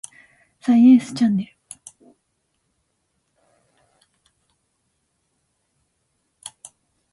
[0.61, 1.45] サイエンスチャンネ
[2.01, 2.11] ル